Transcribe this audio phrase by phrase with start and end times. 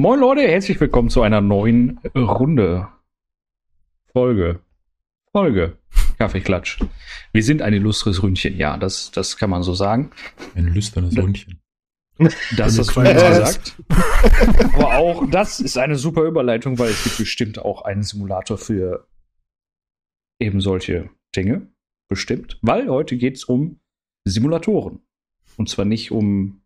[0.00, 2.88] Moin Leute, herzlich willkommen zu einer neuen Runde.
[4.14, 4.60] Folge.
[5.30, 5.76] Folge.
[6.16, 6.80] Kaffeeklatsch.
[7.34, 10.10] Wir sind ein illustres Ründchen, ja, das, das kann man so sagen.
[10.54, 11.60] Ein lüsternes Ründchen.
[12.56, 13.76] Das hast du gesagt.
[14.72, 19.06] Aber auch das ist eine super Überleitung, weil es gibt bestimmt auch einen Simulator für
[20.38, 21.70] eben solche Dinge.
[22.08, 22.58] Bestimmt.
[22.62, 23.80] Weil heute geht es um
[24.24, 25.00] Simulatoren.
[25.58, 26.62] Und zwar nicht um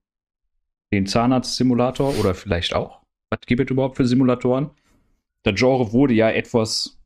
[0.93, 3.04] den Zahnarzt-Simulator oder vielleicht auch.
[3.31, 4.69] Was gibt es überhaupt für Simulatoren?
[5.45, 6.99] Der Genre wurde ja etwas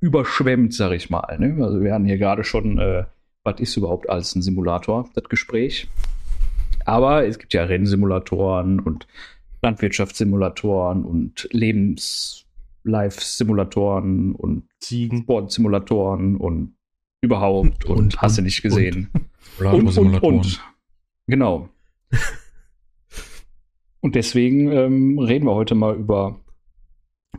[0.00, 1.36] überschwemmt, sag ich mal.
[1.38, 1.62] Ne?
[1.64, 3.04] Also wir hatten hier gerade schon, äh,
[3.44, 5.88] was ist überhaupt als ein Simulator, das Gespräch.
[6.84, 9.06] Aber es gibt ja Rennsimulatoren und
[9.62, 15.22] Landwirtschaftssimulatoren und Lebens-Life-Simulatoren und Ziegen.
[15.22, 16.76] Sportsimulatoren und
[17.22, 19.10] überhaupt und, Und, hast du nicht gesehen.
[19.58, 20.60] Und, Und, und, und.
[21.26, 21.70] Genau.
[24.06, 26.40] und deswegen ähm, reden wir heute mal über,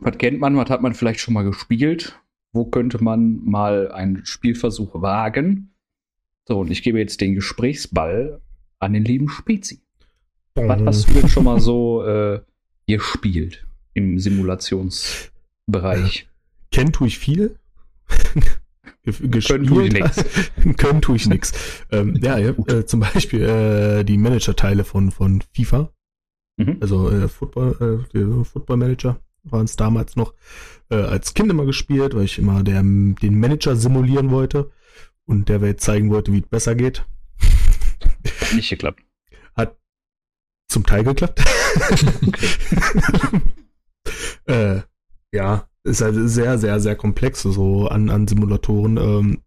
[0.02, 2.20] was kennt man, was hat man vielleicht schon mal gespielt,
[2.52, 5.72] wo könnte man mal einen Spielversuch wagen.
[6.46, 8.42] So, und ich gebe jetzt den Gesprächsball
[8.80, 9.80] an den lieben Spezi.
[10.56, 12.42] Was hast du denn schon mal so äh,
[12.86, 16.28] gespielt im Simulationsbereich?
[16.70, 17.58] Kennen tue ich viel.
[19.06, 20.22] Können tue ich nix.
[20.76, 21.54] Können tue ich nix.
[21.90, 25.90] ähm, ja, ja äh, zum Beispiel äh, die Manager-Teile von, von FIFA.
[26.58, 26.76] Mhm.
[26.80, 30.34] Also äh, Football, äh, Football Manager waren es damals noch
[30.90, 34.70] äh, als Kind immer gespielt, weil ich immer der, den Manager simulieren wollte
[35.24, 37.06] und der Welt zeigen wollte, wie es besser geht.
[37.40, 39.00] Hat nicht geklappt.
[40.68, 41.42] Zum Teil geklappt.
[44.44, 44.82] äh,
[45.32, 48.98] ja, ist halt sehr, sehr, sehr komplex so an, an Simulatoren.
[48.98, 49.42] Ähm,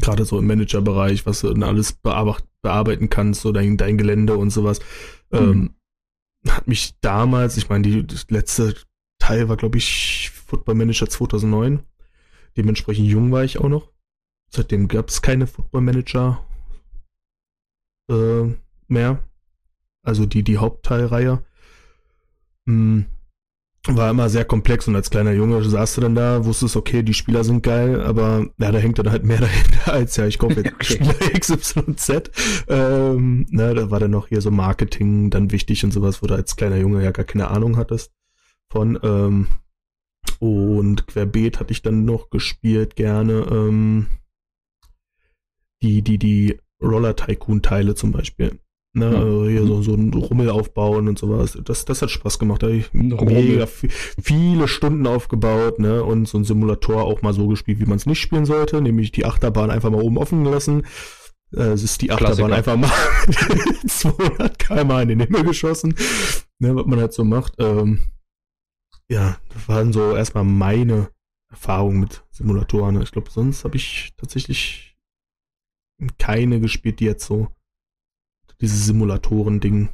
[0.00, 4.36] Gerade so im Managerbereich, was du dann alles bearbeiten, bearbeiten kannst, so dein, dein Gelände
[4.36, 4.80] und sowas.
[5.32, 5.74] Ähm,
[6.48, 8.74] hat mich damals, ich meine, die das letzte
[9.18, 11.82] Teil war, glaube ich, Football Manager 2009.
[12.56, 13.90] Dementsprechend jung war ich auch noch.
[14.50, 16.44] Seitdem gab es keine Football Manager
[18.10, 18.54] äh,
[18.88, 19.22] mehr.
[20.02, 21.42] Also die, die Hauptteilreihe.
[22.66, 23.06] Hm,
[23.88, 27.14] war immer sehr komplex und als kleiner Junge saß du dann da, wusstest, okay, die
[27.14, 30.60] Spieler sind geil, aber ja, da hängt dann halt mehr dahinter als ja, ich kaufe
[30.60, 30.94] jetzt Okay.
[30.94, 32.30] Spieler XYZ.
[32.68, 36.34] Ähm, ne, da war dann noch hier so Marketing dann wichtig und sowas, wo du
[36.34, 38.12] als kleiner Junge ja gar keine Ahnung hattest
[38.70, 38.98] von.
[39.02, 39.48] Ähm,
[40.38, 43.46] und querbeet hatte ich dann noch gespielt gerne.
[43.50, 44.06] Ähm,
[45.82, 48.58] die, die, die Roller Tycoon Teile zum Beispiel.
[48.94, 49.18] Ne, Ja.
[49.20, 51.58] also hier so, so ein Rummel aufbauen und sowas.
[51.64, 52.62] Das, das hat Spaß gemacht.
[52.62, 57.32] Da hab ich mega vi- viele Stunden aufgebaut, ne, und so ein Simulator auch mal
[57.32, 60.44] so gespielt, wie man es nicht spielen sollte, nämlich die Achterbahn einfach mal oben offen
[60.44, 60.84] gelassen.
[61.54, 62.54] Äh, Es ist die Achterbahn Klassiker.
[62.54, 62.90] einfach mal
[63.86, 65.94] 200 km in den Himmel geschossen,
[66.58, 67.54] ne, was man halt so macht.
[67.58, 68.10] Ähm,
[69.08, 71.08] ja, das waren so erstmal meine
[71.50, 73.00] Erfahrungen mit Simulatoren.
[73.02, 74.96] Ich glaube, sonst habe ich tatsächlich
[76.18, 77.48] keine gespielt, die jetzt so
[78.62, 79.90] dieses Simulatoren-Ding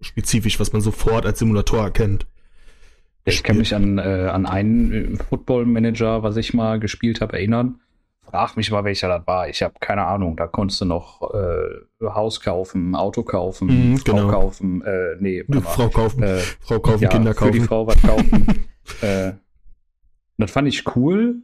[0.00, 2.26] spezifisch, was man sofort als Simulator erkennt.
[3.26, 7.80] Ich kann mich an, äh, an einen äh, Football-Manager, was ich mal gespielt habe, erinnern.
[8.22, 9.48] Frag mich mal, welcher das war.
[9.48, 10.36] Ich habe keine Ahnung.
[10.36, 14.28] Da konntest du noch äh, Haus kaufen, Auto kaufen, Mhm, Frau genau.
[14.28, 15.60] kaufen, äh, nee, mal.
[15.62, 17.68] Frau kaufen, äh, Frau kaufen, ja, Kinder für die kaufen.
[17.68, 18.64] Frau was kaufen.
[19.02, 19.32] äh,
[20.36, 21.42] das fand ich cool.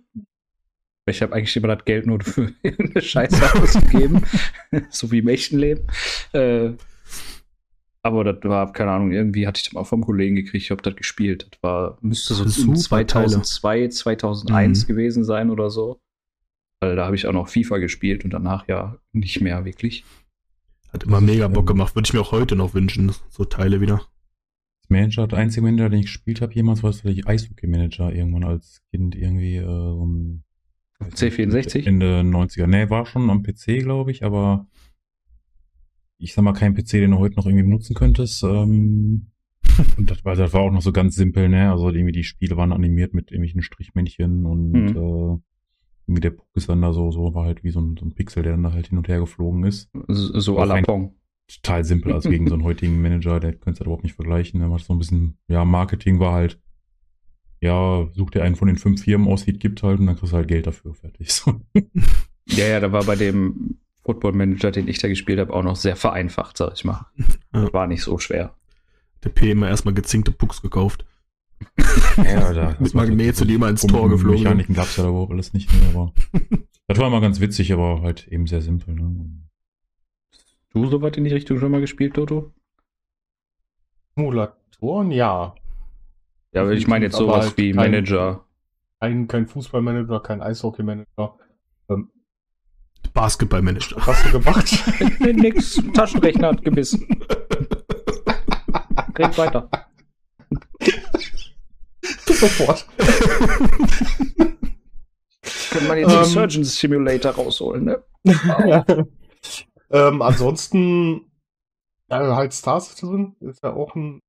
[1.10, 4.22] Ich habe eigentlich immer das Geld nur für irgendeine Scheiße ausgegeben,
[4.90, 5.86] so wie im echten Leben.
[6.32, 6.70] Äh,
[8.02, 10.80] aber das war, keine Ahnung, irgendwie hatte ich das mal vom Kollegen gekriegt, ich habe
[10.82, 11.48] das gespielt.
[11.50, 14.86] Das war, müsste so Super um 2002, 2001 Mhm.
[14.88, 16.00] gewesen sein oder so.
[16.80, 20.04] Weil da habe ich auch noch FIFA gespielt und danach ja nicht mehr wirklich.
[20.92, 21.94] Hat immer mega Bock Ähm, gemacht.
[21.94, 24.06] Würde ich mir auch heute noch wünschen, so Teile wieder.
[24.88, 29.14] Manager, der einzige Manager, den ich gespielt habe jemals, war tatsächlich Eishockey-Manager irgendwann als Kind
[29.14, 30.42] irgendwie äh, so ein
[31.00, 31.86] C64?
[31.86, 32.66] Ende 90er.
[32.66, 34.66] Nee, war schon am PC, glaube ich, aber
[36.18, 38.42] ich sag mal, kein PC, den du heute noch irgendwie benutzen könntest.
[38.42, 39.26] Ähm,
[39.96, 41.70] und das war, das war auch noch so ganz simpel, ne?
[41.70, 44.88] Also irgendwie die Spiele waren animiert mit irgendwelchen Strichmännchen und Mhm.
[44.88, 45.38] äh,
[46.06, 48.14] irgendwie der Puck ist dann da so, so war halt wie so ein, so ein
[48.14, 49.88] Pixel, der dann da halt hin und her geflogen ist.
[50.08, 51.14] So, à la Pong.
[51.46, 54.60] total simpel, also gegen so einen heutigen Manager, der könnte es halt überhaupt nicht vergleichen.
[54.60, 56.60] Der macht so ein bisschen, ja, Marketing war halt,
[57.60, 60.16] ja, such dir einen von den fünf Firmen aus, die es gibt halt, und dann
[60.16, 61.32] kriegst du halt Geld dafür, fertig.
[61.32, 61.60] So.
[62.46, 65.76] Ja, ja, da war bei dem Football Manager, den ich da gespielt habe, auch noch
[65.76, 67.06] sehr vereinfacht, sag ich mal.
[67.52, 67.62] Ja.
[67.62, 68.54] Das war nicht so schwer.
[69.24, 71.04] Der P immer erstmal gezinkte Pucks gekauft.
[72.16, 74.42] Ja, da, Mit Magnet zu dem ins Tor geflogen.
[74.42, 76.12] Mechaniken gab's ja da auch alles nicht mehr, aber
[76.86, 78.94] das war immer ganz witzig, aber halt eben sehr simpel.
[78.94, 79.30] Ne?
[80.72, 82.52] Du sowas in die Richtung schon mal gespielt, Toto?
[84.16, 85.54] Simulatoren, ja.
[86.52, 88.44] Ja, aber ich meine jetzt sowas halt wie kein- Manager.
[89.00, 91.38] Kein, kein Fußballmanager, kein Eishockeymanager.
[91.88, 92.10] Ähm,
[93.14, 93.96] Basketballmanager.
[93.96, 94.84] was hast du gemacht?
[95.20, 97.06] Nix, Taschenrechner hat gebissen.
[99.18, 99.70] Red weiter.
[102.26, 102.86] Sofort.
[105.70, 106.18] Könnte man jetzt Ähm.
[106.18, 108.02] den Surgeon Simulator rausholen, ne?
[109.90, 111.30] ähm, ansonsten,
[112.10, 114.20] ja, halt Star Citizen ist ja auch ein.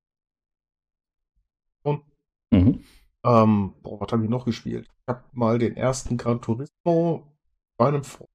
[2.64, 2.84] Mhm.
[3.24, 4.88] Ähm, boah, was habe ich noch gespielt?
[4.88, 7.32] Ich habe mal den ersten Gran Turismo
[7.76, 8.30] bei einem Freund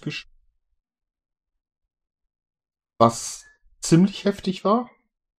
[0.00, 0.32] gespielt.
[2.98, 3.44] Was
[3.80, 4.90] ziemlich heftig war,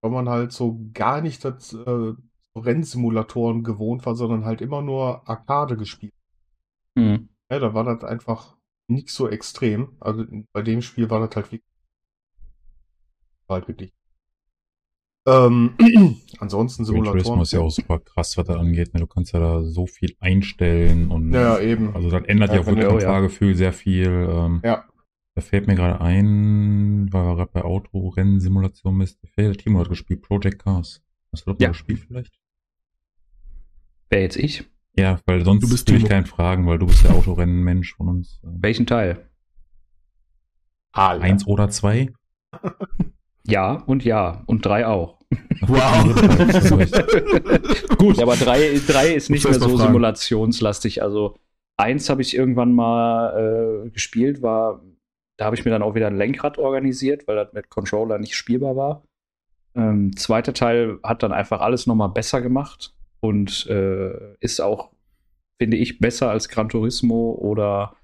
[0.01, 2.13] weil man halt so gar nicht das, äh,
[2.55, 6.13] Rennsimulatoren gewohnt war, sondern halt immer nur Arcade gespielt.
[6.95, 7.29] Mhm.
[7.51, 8.57] Ja, da war das einfach
[8.89, 9.97] nicht so extrem.
[9.99, 11.63] Also bei dem Spiel war das halt wirklich,
[13.47, 13.96] war halt wirklich.
[15.27, 15.71] Ähm,
[16.39, 17.41] ansonsten Gran Turismo Simulatoren.
[17.41, 18.93] ist ja auch super krass, was da angeht.
[18.93, 19.01] Ne?
[19.01, 21.93] Du kannst ja da so viel einstellen und Ja, eben.
[21.95, 23.07] also das ändert Ja, ja, auch wirklich am ja.
[23.07, 24.07] Fahrgefühl sehr viel.
[24.31, 24.85] Ähm, Ja.
[25.35, 29.19] Da fällt mir gerade ein, weil wir gerade bei Autorennen-Simulation bist.
[29.37, 31.03] Der Timo hat gespielt, Project Cars.
[31.31, 31.67] Hast du das Ja.
[31.69, 32.33] gespielt vielleicht?
[34.09, 34.63] Wer jetzt ich?
[34.97, 38.07] Ja, weil sonst Du bist will ich keinen fragen, weil du bist der Autorennen-Mensch von
[38.09, 38.39] uns.
[38.43, 39.29] Ähm, Welchen Teil?
[40.91, 41.21] Alle.
[41.21, 42.11] Eins oder zwei?
[43.49, 44.43] Ja und ja.
[44.45, 45.16] Und drei auch.
[45.61, 46.15] Wow.
[47.97, 48.17] Gut.
[48.17, 49.77] Ja, aber drei, drei ist nicht mehr so fragen.
[49.77, 51.01] simulationslastig.
[51.03, 51.35] Also
[51.77, 54.81] eins habe ich irgendwann mal äh, gespielt, war,
[55.37, 58.35] da habe ich mir dann auch wieder ein Lenkrad organisiert, weil das mit Controller nicht
[58.35, 59.03] spielbar war.
[59.75, 64.89] Ähm, zweiter Teil hat dann einfach alles nochmal besser gemacht und äh, ist auch,
[65.59, 67.95] finde ich, besser als Gran Turismo oder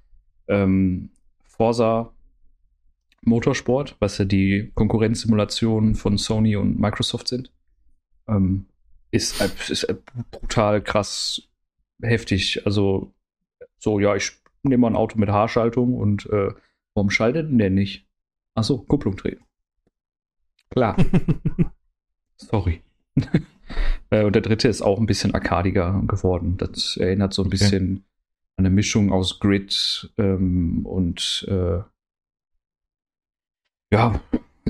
[0.48, 1.10] ähm,
[1.44, 2.13] Forza
[3.26, 7.52] Motorsport, was ja die Konkurrenzsimulationen von Sony und Microsoft sind.
[8.28, 8.66] Ähm,
[9.12, 9.96] ist, äh, ist äh,
[10.32, 11.42] brutal krass
[12.02, 12.66] heftig.
[12.66, 13.14] Also,
[13.78, 14.32] so, ja, ich
[14.64, 16.52] nehme mal ein Auto mit Haarschaltung und äh,
[16.94, 18.08] warum schaltet denn der nicht?
[18.56, 19.40] Achso, Kupplung drehen.
[20.70, 20.98] Klar,
[22.38, 22.82] sorry.
[24.10, 26.58] äh, und der dritte ist auch ein bisschen arkadiger geworden.
[26.58, 27.58] Das erinnert so ein Okay.
[27.58, 28.06] bisschen
[28.58, 31.80] an eine Mischung aus Grid ähm, und äh,
[33.94, 34.22] ja,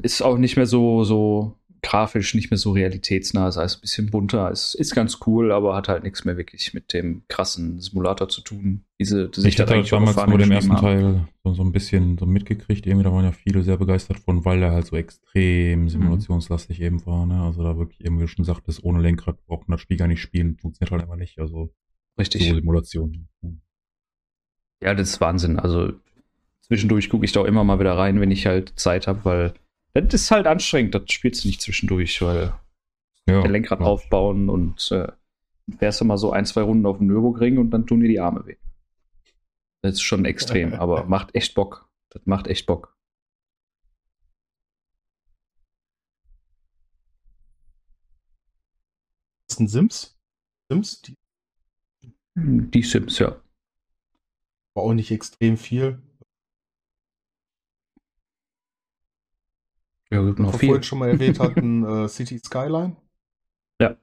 [0.01, 3.45] ist auch nicht mehr so, so grafisch, nicht mehr so realitätsnah.
[3.45, 4.49] Das heißt, ein bisschen bunter.
[4.49, 8.39] Es ist ganz cool, aber hat halt nichts mehr wirklich mit dem krassen Simulator zu
[8.41, 8.85] tun.
[8.99, 10.77] Diese, die Ich hatte halt damals nur den ersten.
[10.77, 12.85] Teil so, so ein bisschen so mitgekriegt.
[12.85, 15.01] Irgendwie, da waren ja viele sehr begeistert von, weil er halt so Mhm.
[15.01, 17.25] extrem simulationslastig eben war.
[17.25, 17.41] Ne?
[17.41, 20.07] Also da wirklich, eben wie du schon sagtest, ohne Lenkrad braucht man das Spiel gar
[20.07, 20.57] nicht spielen.
[20.57, 21.37] Funktioniert halt einfach nicht.
[21.39, 21.73] Also so
[22.17, 22.43] Richtig.
[22.43, 23.27] Simulation.
[24.81, 25.59] Ja, das ist Wahnsinn.
[25.59, 25.91] Also
[26.73, 29.53] zwischendurch gucke ich da auch immer mal wieder rein, wenn ich halt Zeit habe, weil
[29.93, 30.95] das ist halt anstrengend.
[30.95, 32.53] Das spielst du nicht zwischendurch, weil
[33.27, 33.89] Ja, der Lenkrad klar.
[33.89, 35.11] aufbauen und äh,
[35.77, 38.19] fährst du mal so ein, zwei Runden auf dem Nürburgring und dann tun dir die
[38.19, 38.55] Arme weh.
[39.81, 41.89] Das ist schon extrem, aber macht echt Bock.
[42.09, 42.97] Das macht echt Bock.
[49.49, 50.17] ist ein Sims.
[50.71, 51.15] Sims, die
[52.35, 53.39] Die Sims, ja.
[54.75, 56.01] war auch nicht extrem viel.
[60.13, 60.69] Ja, gibt noch viel.
[60.69, 62.95] vorhin schon mal erwähnt hatten, äh, City Skyline.
[63.81, 63.97] Ja.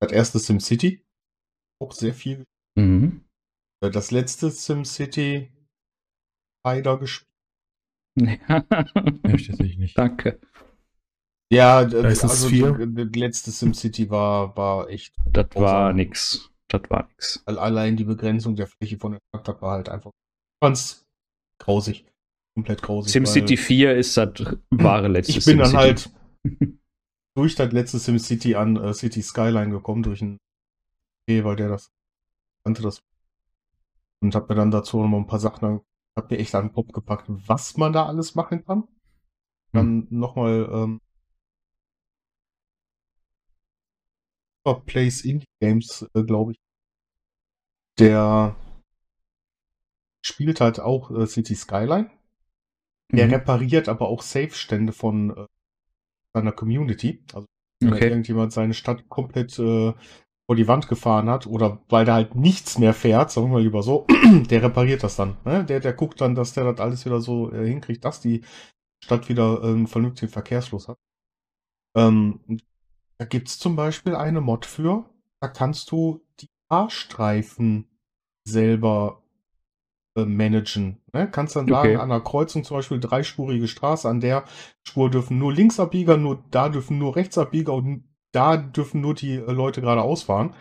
[0.00, 1.04] Das erste SimCity.
[1.80, 2.44] Auch sehr viel.
[2.76, 3.24] Mhm.
[3.82, 5.50] Äh, Das letzte SimCity
[6.64, 7.28] leider gespielt.
[8.16, 9.96] Ja, ich tatsächlich nicht.
[9.96, 10.38] Danke.
[11.50, 15.14] Ja, Da ist also das letzte SimCity war, war echt.
[15.30, 15.96] Das war Grausam.
[15.96, 16.50] nix.
[16.68, 17.42] Das war nix.
[17.46, 20.10] al- Allein die Begrenzung der Fläche von der Stadt war halt einfach
[20.62, 21.06] ganz
[21.58, 22.06] grausig.
[22.54, 23.12] Komplett grausig.
[23.12, 24.30] SimCity weil 4 ist das
[24.70, 25.78] wahre letzte Ich bin dann SimCity.
[25.78, 26.10] halt
[27.36, 30.38] durch das letzte SimCity an äh, City Skyline gekommen, durch einen
[31.22, 31.90] okay, weil der das
[32.64, 33.02] kannte das
[34.22, 35.80] und hab mir dann dazu noch mal ein paar Sachen,
[36.16, 38.84] hab mir echt an den Kopf gepackt, was man da alles machen kann.
[39.72, 41.00] Dann nochmal ähm,
[44.86, 46.58] Place Indie Games, äh, glaube ich.
[47.98, 48.54] Der
[50.24, 52.10] spielt halt auch äh, City Skyline.
[53.14, 53.34] Der Mhm.
[53.34, 55.46] repariert aber auch Safe-Stände von äh,
[56.34, 57.24] seiner Community.
[57.34, 57.46] Also
[57.80, 58.08] wenn Okay.
[58.08, 59.92] irgendjemand seine Stadt komplett äh,
[60.46, 63.62] vor die Wand gefahren hat oder weil da halt nichts mehr fährt, sagen wir mal
[63.62, 64.06] lieber so,
[64.50, 65.36] der repariert das dann.
[65.44, 65.64] Ne?
[65.64, 68.42] Der, der guckt dann, dass der das alles wieder so äh, hinkriegt, dass die
[69.04, 70.98] Stadt wieder äh, einen vernünftigen Verkehrsfluss hat.
[71.96, 72.40] Ähm,
[73.18, 75.08] da gibt's zum Beispiel eine Mod für,
[75.40, 77.88] da kannst du die Fahrstreifen
[78.48, 79.21] selber
[80.14, 80.98] managen.
[81.12, 81.28] Ne?
[81.30, 84.44] Kannst dann sagen, an einer Kreuzung zum Beispiel dreispurige Straße, an der
[84.86, 89.52] Spur dürfen nur Linksabbieger, nur da dürfen nur Rechtsabbieger und da dürfen nur die äh,
[89.52, 90.54] Leute geradeaus fahren.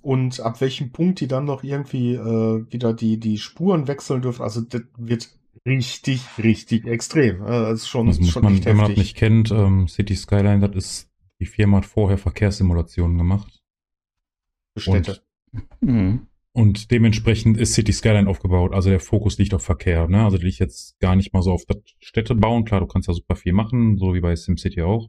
[0.00, 4.42] Und ab welchem Punkt die dann noch irgendwie äh, wieder die, die Spuren wechseln dürfen,
[4.42, 5.28] also das wird
[5.66, 7.42] richtig, richtig extrem.
[7.42, 9.88] Äh, Das ist schon, Das muss schon man, echt wenn man das nicht kennt, ähm,
[9.88, 13.60] City Skyline, das ist, die Firma hat vorher Verkehrssimulationen gemacht.
[14.76, 15.20] Städte.
[15.80, 16.26] Mhm.
[16.58, 18.74] Und dementsprechend ist City Skyline aufgebaut.
[18.74, 20.08] Also der Fokus liegt auf Verkehr.
[20.08, 20.24] Ne?
[20.24, 22.64] Also liegt jetzt gar nicht mal so auf das Städte bauen.
[22.64, 25.08] Klar, du kannst ja super viel machen, so wie bei SimCity auch.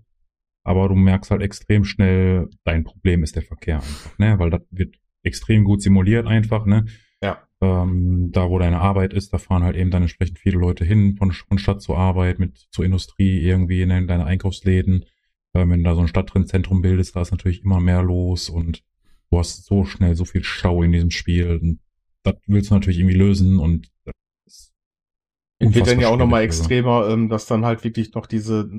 [0.64, 4.38] Aber du merkst halt extrem schnell, dein Problem ist der Verkehr einfach, ne?
[4.38, 6.86] Weil das wird extrem gut simuliert einfach, ne?
[7.20, 7.40] Ja.
[7.62, 11.16] Ähm, da, wo deine Arbeit ist, da fahren halt eben dann entsprechend viele Leute hin,
[11.18, 15.06] von, von Stadt zur Arbeit, mit zur Industrie irgendwie in deine Einkaufsläden.
[15.56, 18.84] Ähm, wenn du da so ein Stadttrennzentrum bildest, da ist natürlich immer mehr los und
[19.32, 21.60] du hast so schnell so viel Stau in diesem Spiel.
[21.62, 21.80] Und
[22.24, 23.90] das willst du natürlich irgendwie lösen und
[25.60, 26.62] wird dann ja auch nochmal also.
[26.62, 28.70] extremer, ähm, dass dann halt wirklich noch diese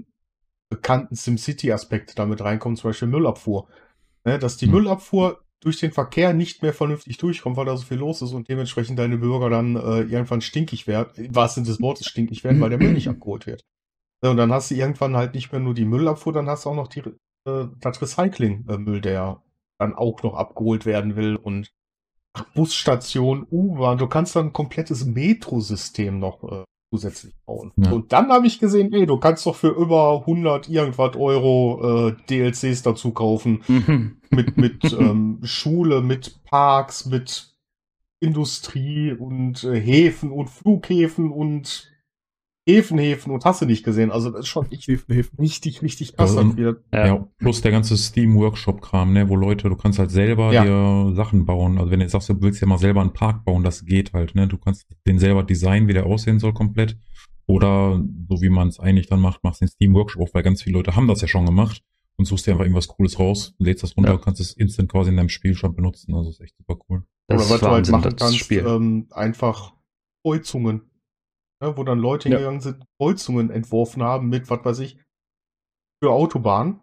[0.71, 3.69] bekannten SimCity-Aspekte damit reinkommen, zum Beispiel Müllabfuhr.
[4.25, 4.73] Ne, dass die Hm.
[4.73, 8.49] Müllabfuhr durch den Verkehr nicht mehr vernünftig durchkommt, weil da so viel los ist und
[8.49, 12.61] dementsprechend deine Bürger dann äh, irgendwann stinkig werden, im wahrsten Sinne des Wortes stinkig werden,
[12.61, 13.63] weil der Müll nicht abgeholt wird.
[14.23, 16.71] Ja, und dann hast du irgendwann halt nicht mehr nur die Müllabfuhr, dann hast du
[16.71, 17.03] auch noch die,
[17.47, 19.43] äh, das Recycling-Müll, der
[19.81, 21.73] dann auch noch abgeholt werden will und
[22.55, 27.73] Busstation, U-Bahn, du kannst dann ein komplettes Metrosystem noch äh, zusätzlich bauen.
[27.77, 27.91] Ja.
[27.91, 32.17] Und dann habe ich gesehen, ey, du kannst doch für über 100 irgendwas Euro äh,
[32.29, 34.21] DLCs dazu kaufen Mhm.
[34.31, 37.53] mit, mit ähm, Schule, mit Parks, mit
[38.21, 41.91] Industrie und äh, Häfen und Flughäfen und
[42.77, 44.11] Häfenhäfen und hast du nicht gesehen.
[44.11, 45.37] Also das ist schon echt Häfen, Häfen.
[45.39, 46.37] richtig, richtig krass.
[46.57, 47.07] Wir- Ja.
[47.07, 47.27] Ja.
[47.39, 50.65] plus der ganze Steam-Workshop-Kram, ne, wo Leute, du kannst halt selber Ja.
[50.65, 51.79] dir Sachen bauen.
[51.79, 54.13] Also wenn du jetzt sagst, du willst ja mal selber einen Park bauen, das geht
[54.13, 54.47] halt, ne?
[54.49, 56.97] Du kannst den selber designen, wie der aussehen soll, komplett.
[57.47, 60.77] Oder so wie man es eigentlich dann macht, machst den Steam-Workshop auf, weil ganz viele
[60.77, 61.83] Leute haben das ja schon gemacht
[62.17, 64.17] und suchst dir einfach irgendwas Cooles raus, lädst das runter Ja.
[64.17, 66.15] und kannst es instant quasi in deinem Spiel schon benutzen.
[66.15, 67.03] Also ist echt super cool.
[67.27, 68.65] Das Oder was du halt machen das kannst, Spiel.
[68.67, 69.73] ähm, einfach
[70.23, 70.83] Kreuzungen.
[71.63, 72.37] Ne, wo dann Leute Ja.
[72.37, 74.99] hingegangen sind, Kreuzungen entworfen haben mit, was weiß ich,
[76.03, 76.81] für Autobahnen,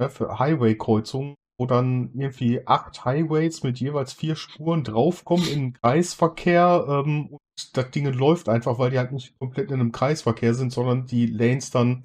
[0.00, 5.72] ne, für Highway-Kreuzungen, wo dann irgendwie acht Highways mit jeweils vier Spuren draufkommen in den
[5.82, 7.40] Kreisverkehr ähm, und
[7.74, 11.26] das Ding läuft einfach, weil die halt nicht komplett in einem Kreisverkehr sind, sondern die
[11.26, 12.04] Lanes dann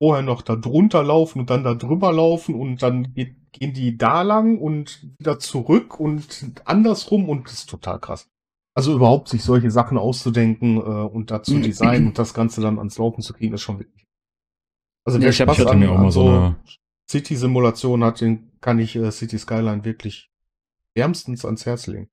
[0.00, 3.96] vorher noch da drunter laufen und dann da drüber laufen und dann geht, gehen die
[3.96, 8.28] da lang und wieder zurück und andersrum und das ist total krass.
[8.74, 12.96] Also überhaupt sich solche Sachen auszudenken äh, und dazu designen und das Ganze dann ans
[12.98, 14.06] Laufen zu kriegen, ist schon wirklich.
[15.04, 16.56] Also Ja, ich hab- Spaß ich hatte an, mir auch mal so so eine-
[17.10, 20.30] City-Simulation hat, den kann ich äh, City Skyline wirklich
[20.94, 22.08] wärmstens ans Herz legen.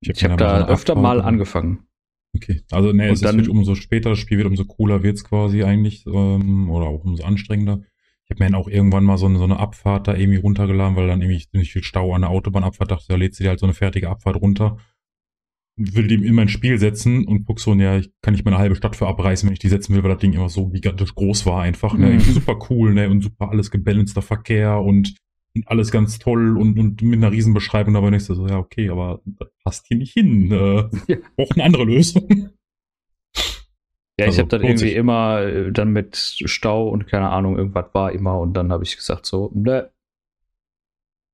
[0.00, 1.86] Ich habe so da öfter mal angefangen.
[2.36, 5.24] Okay, also ne, Und es dann- wird umso später das Spiel wird, umso cooler wird's
[5.24, 7.80] quasi eigentlich ähm, oder auch umso anstrengender.
[8.24, 10.96] Ich habe mir dann auch irgendwann mal so eine, so eine Abfahrt da irgendwie runtergeladen,
[10.96, 13.60] weil dann irgendwie ziemlich viel Stau an der Autobahnabfahrt dachte, da lädst du dir halt
[13.60, 14.78] so eine fertige Abfahrt runter.
[15.76, 18.60] Will die in mein Spiel setzen und guck so, ja, ich kann nicht mal eine
[18.60, 21.14] halbe Stadt für abreißen, wenn ich die setzen will, weil das Ding immer so gigantisch
[21.16, 21.94] groß war einfach.
[21.94, 22.10] Ne?
[22.10, 22.20] Mhm.
[22.20, 23.10] Super cool, ne?
[23.10, 25.16] Und super alles gebalanceder Verkehr und,
[25.56, 29.20] und alles ganz toll und, und mit einer Riesenbeschreibung dabei du so, ja, okay, aber
[29.24, 30.52] das passt hier nicht hin.
[30.52, 31.16] Äh, Ja.
[31.36, 32.28] Braucht eine andere Lösung.
[34.16, 34.94] Ja, ich Also, habe dann irgendwie sich.
[34.94, 38.94] immer äh, dann mit Stau und keine Ahnung, irgendwas war immer und dann habe ich
[38.96, 39.90] gesagt so, ne,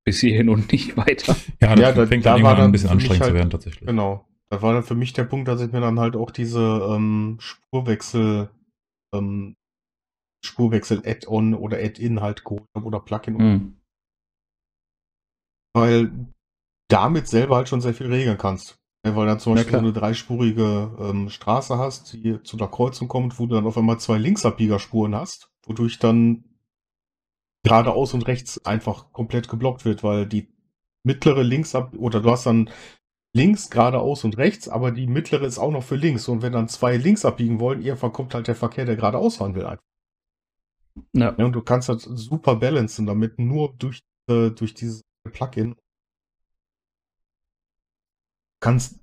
[0.03, 1.35] bis hierhin und nicht weiter.
[1.61, 3.35] Ja, das Ja, da- fängt da dann war irgendwann dann ein bisschen anstrengend zu halt-
[3.35, 3.85] werden tatsächlich.
[3.87, 4.25] Genau.
[4.51, 7.37] Das war dann für mich der Punkt, dass ich mir dann halt auch diese ähm,
[7.39, 8.49] Spurwechsel,
[9.13, 9.55] ähm,
[10.45, 13.81] Spurwechsel-Add-on oder Add-in halt geholt habe oder Plugin, Hm.
[15.73, 16.11] weil
[16.89, 18.77] damit selber halt schon sehr viel regeln kannst.
[19.05, 19.83] Ja, weil dann zum Ja, Beispiel so klar.
[19.85, 23.99] eine dreispurige ähm, Straße hast, die zu der Kreuzung kommt, wo du dann auf einmal
[23.99, 26.43] zwei Linksabbiegerspuren hast, wodurch dann
[27.63, 30.47] geradeaus und rechts einfach komplett geblockt wird, weil die
[31.03, 32.69] mittlere linksab oder du hast dann
[33.33, 36.27] links, geradeaus und rechts, aber die mittlere ist auch noch für links.
[36.27, 39.55] Und wenn dann zwei links abbiegen wollen, irgendwann kommt halt der Verkehr, der geradeaus fahren
[39.55, 39.65] will.
[39.65, 39.83] Einfach.
[41.13, 41.35] Ja.
[41.37, 45.75] Ja, und du kannst das super balancen damit, nur durch, äh, durch dieses Plugin.
[48.59, 48.99] Kannst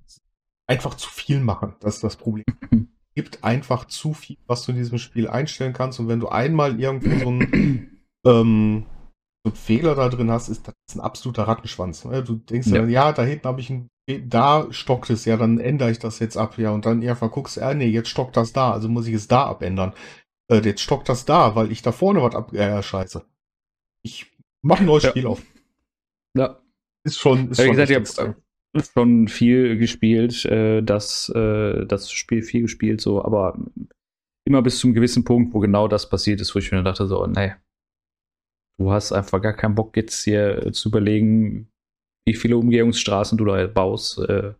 [0.67, 1.75] einfach zu viel machen.
[1.79, 2.45] Das ist das Problem.
[3.15, 5.99] gibt einfach zu viel, was du in diesem Spiel einstellen kannst.
[5.99, 8.85] Und wenn du einmal irgendwo so einen, ähm,
[9.45, 12.05] so einen Fehler da drin hast, ist das ein absoluter Rattenschwanz.
[12.05, 12.23] ne?
[12.23, 12.81] Du denkst ja, Ja.
[12.81, 13.89] dann, ja da hinten habe ich einen,
[14.27, 17.57] da stockt es, ja, dann ändere ich das jetzt ab, ja, und dann irgendwann guckst
[17.57, 19.93] du, ah, nee, jetzt stockt das da, also muss ich es da abändern.
[20.51, 23.23] Äh, jetzt stockt das da, weil ich da vorne was ab, ja, ja, scheiße.
[24.03, 24.31] Ich
[24.61, 25.09] mache ein neues Ja.
[25.11, 25.41] Spiel auf.
[26.35, 26.59] Ja.
[27.05, 31.85] Ist schon, ist Ja, wie schon gesagt, ich habe schon viel gespielt, äh, das, äh,
[31.85, 33.57] das Spiel viel gespielt, so, aber
[34.45, 37.25] immer bis zum gewissen Punkt, wo genau das passiert ist, wo ich mir dachte, so,
[37.27, 37.53] nee,
[38.79, 41.69] du hast einfach gar keinen Bock, jetzt hier zu überlegen,
[42.25, 44.19] wie viele Umgehungsstraßen du da baust.
[44.19, 44.53] Äh,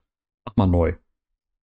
[0.45, 0.93] mach mal neu.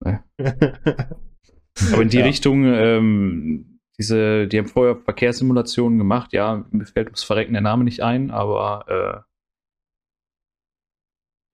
[0.03, 0.23] Ne?
[0.39, 2.25] aber in die ja.
[2.25, 7.83] Richtung, ähm, diese, die haben vorher Verkehrssimulationen gemacht, ja, mir fällt ums Verrecken der Name
[7.83, 9.25] nicht ein, aber äh,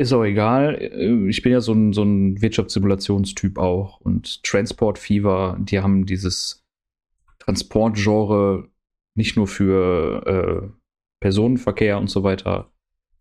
[0.02, 0.76] ist auch egal.
[0.76, 4.02] Äh, ich bin ja so ein, so ein Wirtschaftssimulationstyp auch.
[4.02, 6.66] Und Transport Fever, die haben dieses
[7.40, 8.70] Transportgenre
[9.16, 10.81] nicht nur für äh,
[11.22, 12.70] Personenverkehr und so weiter,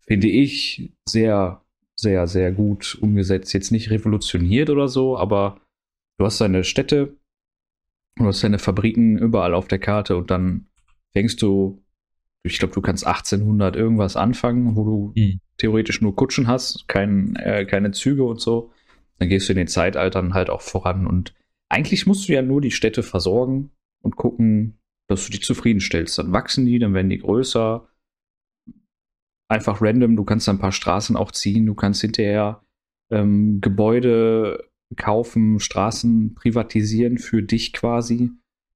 [0.05, 1.63] finde ich sehr,
[1.95, 3.53] sehr, sehr gut umgesetzt.
[3.53, 5.61] Jetzt nicht revolutioniert oder so, aber
[6.17, 7.15] du hast deine Städte,
[8.17, 10.67] du hast deine Fabriken überall auf der Karte und dann
[11.13, 11.81] fängst du,
[12.43, 17.35] ich glaube, du kannst 1800 irgendwas anfangen, wo du mhm theoretisch nur Kutschen hast, kein,
[17.35, 18.71] äh, keine Züge und so,
[19.19, 21.05] dann gehst du in den Zeitaltern halt auch voran.
[21.05, 21.33] Und
[21.69, 23.69] eigentlich musst du ja nur die Städte versorgen
[24.01, 26.17] und gucken, dass du die zufriedenstellst.
[26.17, 27.87] Dann wachsen die, dann werden die größer.
[29.51, 32.63] Einfach random, du kannst ein paar Straßen auch ziehen, du kannst hinterher
[33.11, 38.31] ähm, Gebäude kaufen, Straßen privatisieren für dich quasi,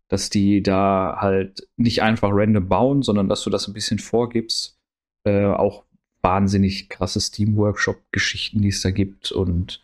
[0.10, 4.77] dass die da halt nicht einfach random bauen, sondern dass du das ein bisschen vorgibst.
[5.25, 5.86] Äh, auch
[6.22, 9.32] wahnsinnig krasse Steam-Workshop-Geschichten, die es da gibt.
[9.32, 9.82] Und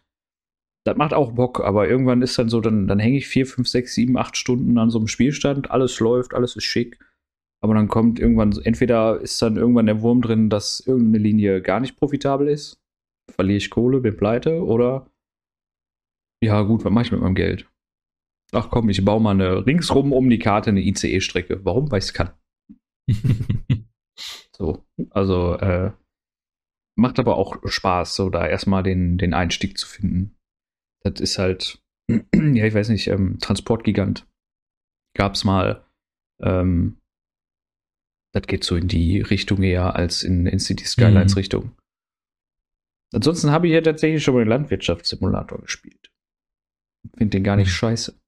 [0.83, 3.69] das macht auch Bock, aber irgendwann ist dann so, dann, dann hänge ich vier, fünf,
[3.69, 6.99] sechs, sieben, acht Stunden an so einem Spielstand, alles läuft, alles ist schick.
[7.63, 11.79] Aber dann kommt irgendwann, entweder ist dann irgendwann der Wurm drin, dass irgendeine Linie gar
[11.79, 12.81] nicht profitabel ist,
[13.29, 15.09] verliere ich Kohle, bin pleite, oder
[16.43, 17.69] ja gut, was mache ich mit meinem Geld?
[18.51, 21.63] Ach komm, ich baue mal eine ringsrum um die Karte eine ICE-Strecke.
[21.63, 21.91] Warum?
[21.91, 22.31] Weil ich es kann.
[24.57, 25.91] so, also äh,
[26.97, 30.35] Macht aber auch Spaß, so da erstmal den, den Einstieg zu finden.
[31.03, 34.27] Das ist halt, ja, ich weiß nicht, ähm, Transportgigant
[35.17, 35.85] gab's mal.
[36.41, 36.97] Ähm,
[38.31, 41.39] das geht so in die Richtung eher als in, in City Skylines mhm.
[41.39, 41.71] Richtung.
[43.13, 46.11] Ansonsten habe ich ja tatsächlich schon mal den Landwirtschaftssimulator gespielt.
[47.17, 47.73] Finde den gar nicht mhm.
[47.73, 48.21] scheiße.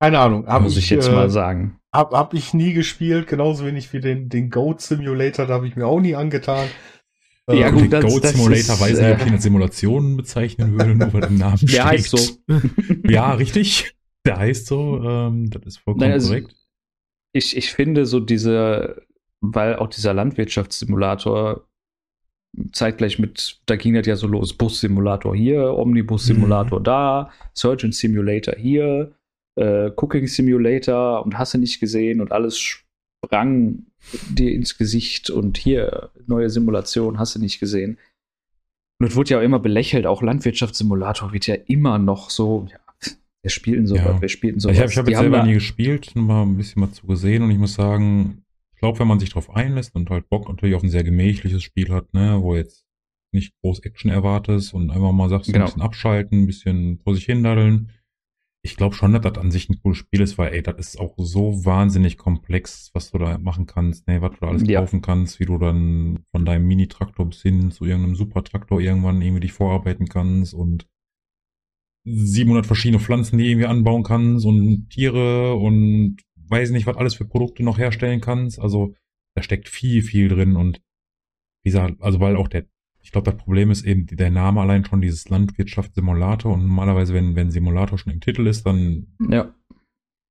[0.00, 1.78] Keine Ahnung, habe ich, ich jetzt äh, mal sagen.
[1.92, 5.76] Hab, hab ich nie gespielt, genauso wenig wie den, den Goat Simulator, da habe ich
[5.76, 6.68] mir auch nie angetan.
[7.48, 11.12] Ja, gut, den Goat Simulator weiß ich, ob ich ihn als Simulation bezeichnen würde, nur
[11.12, 11.74] weil im Namen steht.
[11.74, 12.36] Der heißt so.
[13.08, 13.94] ja, richtig.
[14.24, 15.00] Der heißt so.
[15.04, 16.56] Ähm, das ist vollkommen Nein, also, korrekt.
[17.32, 19.02] Ich, ich finde so diese,
[19.42, 21.66] weil auch dieser Landwirtschaftssimulator
[22.72, 26.84] zeitgleich mit, da ging das ja so los, Bus-Simulator hier, Omnibus-Simulator mhm.
[26.84, 29.12] da, Surgeon Simulator hier,
[29.56, 33.86] äh, Cooking Simulator und hast du nicht gesehen und alles sprang
[34.28, 37.98] dir ins Gesicht und hier neue Simulation, hast du nicht gesehen.
[39.00, 42.78] Und es wurde ja auch immer belächelt, auch Landwirtschaftssimulator wird ja immer noch so, ja,
[43.42, 44.20] wer spielt denn so ja.
[44.20, 46.80] wer spielt denn so Ich habe hab jetzt selber nie gespielt, nur mal ein bisschen
[46.80, 48.42] mal zu gesehen und ich muss sagen,
[48.82, 51.90] glaube, wenn man sich darauf einlässt und halt Bock natürlich auf ein sehr gemächliches Spiel
[51.90, 52.84] hat, ne, wo jetzt
[53.32, 55.60] nicht groß Action erwartest und einfach mal sagst, genau.
[55.60, 57.92] ein bisschen abschalten, ein bisschen vor sich hin daddeln,
[58.64, 61.00] ich glaube schon, dass das an sich ein cooles Spiel ist, weil, ey, das ist
[61.00, 64.80] auch so wahnsinnig komplex, was du da machen kannst, ne, was du da alles ja.
[64.80, 69.40] kaufen kannst, wie du dann von deinem Mini-Traktor bis hin zu irgendeinem Super-Traktor irgendwann irgendwie
[69.40, 70.88] dich vorarbeiten kannst und
[72.04, 76.16] 700 verschiedene Pflanzen, die irgendwie anbauen kannst und Tiere und
[76.52, 78.60] weiß nicht, was alles für Produkte noch herstellen kannst.
[78.60, 78.94] Also,
[79.34, 80.80] da steckt viel, viel drin und
[81.64, 82.66] wie gesagt, also weil auch der
[83.02, 87.34] ich glaube, das Problem ist eben der Name allein schon dieses Landwirtschaftssimulator und normalerweise, wenn,
[87.34, 89.52] wenn Simulator schon im Titel ist, dann ja.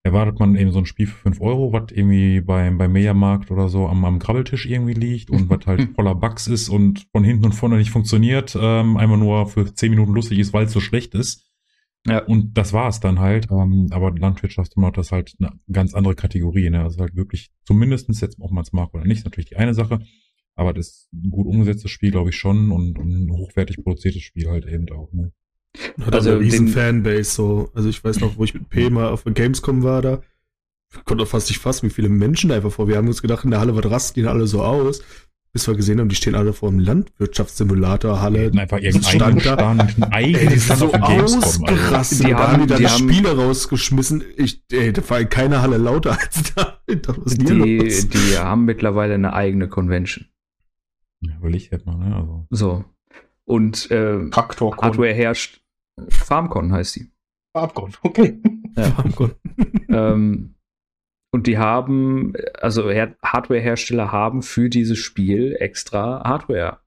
[0.04, 3.68] erwartet man eben so ein Spiel für 5 Euro, was irgendwie beim, beim Mediamarkt oder
[3.68, 7.46] so am, am Grabbeltisch irgendwie liegt und was halt voller Bugs ist und von hinten
[7.46, 10.80] und vorne nicht funktioniert, ähm, einmal nur für 10 Minuten lustig ist, weil es so
[10.80, 11.51] schlecht ist.
[12.08, 12.24] Ja.
[12.26, 13.48] Und das war es dann halt.
[13.52, 16.70] Ähm, aber Landwirtschaftssimulator ist halt eine ganz andere Kategorie.
[16.70, 16.82] Ne?
[16.82, 19.74] Also halt wirklich, zumindestens jetzt, ob man es mag oder nicht, ist natürlich die eine
[19.74, 20.00] Sache.
[20.56, 24.22] Aber das ist ein gut umgesetztes Spiel, glaube ich, schon und, und, ein hochwertig produziertes
[24.22, 25.12] Spiel halt eben auch.
[25.14, 25.32] Ne?
[26.02, 27.72] Hat also eine riesen Fanbase so.
[27.74, 30.22] Also ich weiß noch, wo ich mit P mal auf der Gamescom war da,
[31.06, 32.88] konnte fast nicht fassen, wie viele Menschen da einfach vor.
[32.88, 35.02] Wir haben uns gedacht, in der Halle, was rasten die alle so aus?
[35.54, 38.52] Bis wir gesehen haben, die stehen alle vor einem Landwirtschaftssimulator Halle.
[38.56, 41.44] Einfach irgendeinen Stand, eigenen Stand so auf dem Gamescom.
[41.44, 42.28] Ausgerastet.
[42.28, 44.24] Die haben, die, die haben Spiele rausgeschmissen.
[44.38, 46.78] Ich, ey, da war in keiner Halle lauter als da.
[46.88, 50.26] Die, die haben mittlerweile eine eigene Convention.
[51.22, 52.16] Ja, will ich jetzt mal, ne?
[52.16, 52.48] Also.
[52.50, 52.86] So.
[53.46, 55.62] Und äh, Hardware herrscht.
[56.10, 57.12] Farmcon heißt die.
[57.56, 58.42] Farmcon, okay.
[58.76, 58.84] Ja.
[58.92, 59.32] Farmcon.
[59.90, 60.56] ähm,
[61.32, 66.80] und die haben, also Hardware-Hersteller haben für dieses Spiel extra Hardware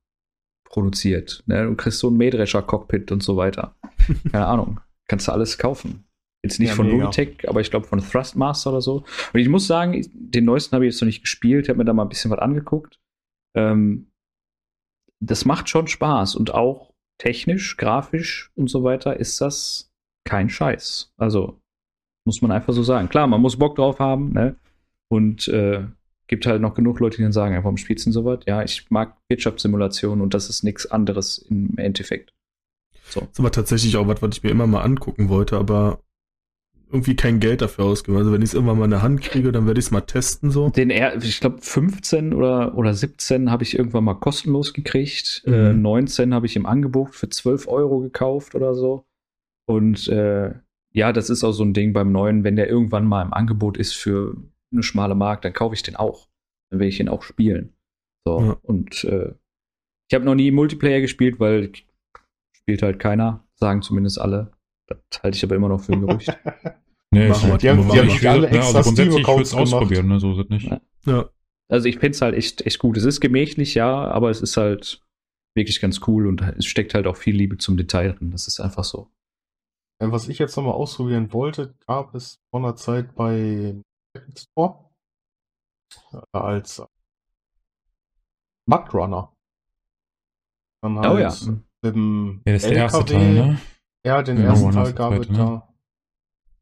[0.64, 1.42] produziert.
[1.46, 1.64] Ne?
[1.64, 3.74] Du kriegst so ein Mähdrescher-Cockpit und so weiter.
[4.32, 4.80] Keine Ahnung.
[5.08, 6.04] Kannst du alles kaufen.
[6.42, 6.90] Jetzt nicht Ja, von.
[6.90, 9.04] Logitech, aber ich glaube von Thrustmaster oder so.
[9.32, 11.64] Und ich muss sagen, den neuesten habe ich jetzt noch nicht gespielt.
[11.64, 13.00] Ich habe mir da mal ein bisschen was angeguckt.
[13.54, 14.10] Ähm,
[15.20, 19.90] das macht schon Spaß und auch technisch, grafisch und so weiter ist das
[20.24, 21.14] kein Scheiß.
[21.16, 21.62] Also
[22.24, 23.08] muss man einfach so sagen.
[23.08, 24.56] Klar, man muss Bock drauf haben, ne?
[25.08, 25.84] Und äh,
[26.26, 28.40] gibt halt noch genug Leute, die dann sagen, warum spielst du denn sowas?
[28.46, 32.32] Ja, ich mag Wirtschaftssimulationen und das ist nichts anderes im Endeffekt.
[33.10, 33.20] So.
[33.20, 36.00] Das ist aber tatsächlich auch was, was ich mir immer mal angucken wollte, aber
[36.90, 38.16] irgendwie kein Geld dafür ausgeben.
[38.16, 40.00] Also wenn ich es irgendwann mal in der Hand kriege, dann werde ich es mal
[40.02, 40.70] testen so.
[40.70, 45.42] Den, er- ich glaube, 15 oder, oder 17 habe ich irgendwann mal kostenlos gekriegt.
[45.46, 45.52] Mhm.
[45.52, 49.04] Äh, 19 habe ich im Angebot für 12 Euro gekauft oder so.
[49.66, 50.54] Und äh,
[50.94, 53.76] ja, das ist auch so ein Ding beim neuen, wenn der irgendwann mal im Angebot
[53.76, 54.36] ist für
[54.72, 56.28] eine schmale Mark, dann kaufe ich den auch.
[56.70, 57.74] Dann will ich ihn auch spielen.
[58.26, 58.56] So, Ja.
[58.62, 59.32] und äh,
[60.10, 61.72] ich habe noch nie Multiplayer gespielt, weil
[62.52, 64.52] spielt halt keiner, sagen zumindest alle.
[64.88, 66.28] Das halte ich aber immer noch für ein Gerücht.
[67.10, 67.54] Nee, Machen wir.
[67.54, 69.42] ich, Die haben- die haben ich sich will- alle ja, extra also grundsätzlich, ich würde
[69.42, 70.66] es ausprobieren, ne, so ist es nicht.
[70.68, 70.80] Ja.
[71.06, 71.30] Ja.
[71.70, 72.96] Also ich finde es halt echt, echt gut.
[72.96, 75.00] Es ist gemächlich, ja, aber es ist halt
[75.56, 78.32] wirklich ganz cool und es steckt halt auch viel Liebe zum Detail drin.
[78.32, 79.10] Das ist einfach so.
[80.00, 83.74] Ja, Was ich jetzt nochmal ausprobieren wollte, gab es vor einer Zeit bei
[84.14, 84.90] Epic Store
[86.12, 86.82] äh, als
[88.66, 89.32] Mudrunner.
[90.82, 91.32] Dann halt Oh ja.
[91.82, 93.14] mit dem Ja, das ist der erste LKW.
[93.14, 93.60] Teil, ne?
[94.04, 95.36] Ja, den Genau, ersten Teil gab es ne?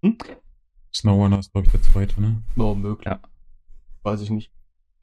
[0.03, 0.15] da.
[0.95, 2.43] Snowrunner ist, glaube ich, der zweite, ne?
[2.57, 3.07] Oh, möglich.
[3.07, 3.21] Ja.
[4.03, 4.53] Weiß ich nicht.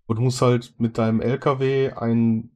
[0.07, 2.51] Und du musst halt mit deinem LKW ein,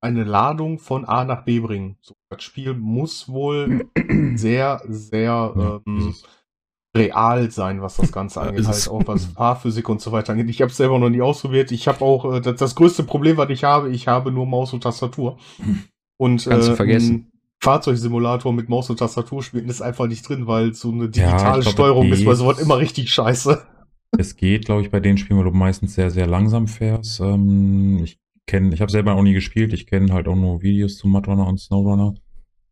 [0.00, 1.96] eine Ladung von A nach B bringen.
[2.00, 3.76] So, das Spiel muss wohl
[4.34, 6.16] sehr, sehr Ja, ähm,
[6.96, 8.66] real sein, was das Ganze Ja, angeht.
[8.68, 10.50] Halt auch was Fahrphysik und so weiter angeht.
[10.50, 11.72] Ich habe es selber noch nie ausprobiert.
[11.72, 14.72] Ich habe auch äh, das, das größte Problem, was ich habe, ich habe nur Maus
[14.72, 15.38] und Tastatur.
[16.18, 17.16] Und Kannst du äh, vergessen.
[17.16, 17.32] ein
[17.62, 21.58] Fahrzeugsimulator mit Maus und Tastatur spielen ist einfach nicht drin, weil so eine Ja, digitale
[21.58, 23.66] ich glaub, Steuerung ist bei sowas immer richtig scheiße.
[24.16, 27.20] Es geht, glaube ich, bei den Spielen, weil du meistens sehr, sehr langsam fährst.
[27.20, 29.72] Ähm, ich kenne, ich habe selber auch nie gespielt.
[29.72, 32.14] Ich kenne halt auch nur Videos zu Mudrunner und Snowrunner.